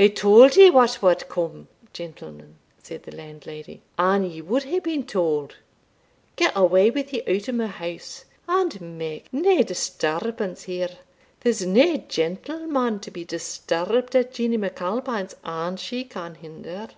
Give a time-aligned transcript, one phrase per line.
[0.00, 5.04] "I tauld ye what wad come, gentlemen," said the landlady, "an ye wad hae been
[5.04, 5.52] tauld:
[6.34, 10.88] get awa' wi' ye out o' my house, and make nae disturbance here
[11.42, 16.88] there's nae gentleman be disturbed at Jeanie MacAlpine's an she can hinder.